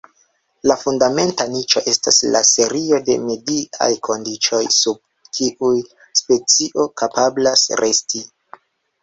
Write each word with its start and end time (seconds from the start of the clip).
La 0.69 0.75
fundamenta 0.83 1.45
niĉo 1.55 1.83
estas 1.91 2.21
la 2.35 2.41
serio 2.51 2.99
de 3.09 3.17
mediaj 3.25 3.91
kondiĉoj 4.09 4.63
sub 4.79 5.29
kiuj 5.39 5.71
specio 6.23 6.89
kapablas 7.05 7.69
resti. 7.85 8.27